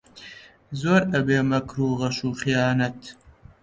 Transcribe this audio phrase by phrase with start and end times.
[0.81, 3.01] زۆر ئەبێ مەکر و غەش و خەیانەت